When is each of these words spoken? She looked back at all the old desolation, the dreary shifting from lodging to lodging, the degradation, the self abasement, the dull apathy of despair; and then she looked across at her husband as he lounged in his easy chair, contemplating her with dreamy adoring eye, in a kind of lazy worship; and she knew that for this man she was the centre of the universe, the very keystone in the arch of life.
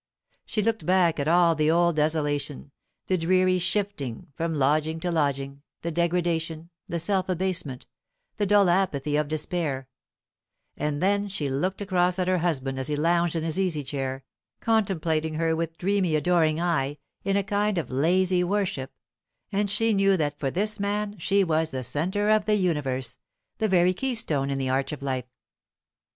She 0.47 0.63
looked 0.63 0.83
back 0.83 1.19
at 1.19 1.27
all 1.27 1.53
the 1.53 1.69
old 1.69 1.95
desolation, 1.97 2.71
the 3.05 3.19
dreary 3.19 3.59
shifting 3.59 4.29
from 4.33 4.55
lodging 4.55 4.99
to 5.01 5.11
lodging, 5.11 5.61
the 5.83 5.91
degradation, 5.91 6.71
the 6.89 6.97
self 6.97 7.29
abasement, 7.29 7.85
the 8.37 8.47
dull 8.47 8.67
apathy 8.67 9.15
of 9.15 9.27
despair; 9.27 9.87
and 10.75 11.03
then 11.03 11.27
she 11.27 11.51
looked 11.51 11.81
across 11.81 12.17
at 12.17 12.27
her 12.27 12.39
husband 12.39 12.79
as 12.79 12.87
he 12.87 12.95
lounged 12.95 13.35
in 13.35 13.43
his 13.43 13.59
easy 13.59 13.83
chair, 13.83 14.23
contemplating 14.59 15.35
her 15.35 15.55
with 15.55 15.77
dreamy 15.77 16.15
adoring 16.15 16.59
eye, 16.59 16.97
in 17.23 17.37
a 17.37 17.43
kind 17.43 17.77
of 17.77 17.91
lazy 17.91 18.43
worship; 18.43 18.91
and 19.51 19.69
she 19.69 19.93
knew 19.93 20.17
that 20.17 20.39
for 20.39 20.49
this 20.49 20.79
man 20.79 21.15
she 21.19 21.43
was 21.43 21.69
the 21.69 21.83
centre 21.83 22.27
of 22.27 22.45
the 22.45 22.55
universe, 22.55 23.19
the 23.59 23.67
very 23.67 23.93
keystone 23.93 24.49
in 24.49 24.57
the 24.57 24.67
arch 24.67 24.91
of 24.91 25.03
life. 25.03 25.25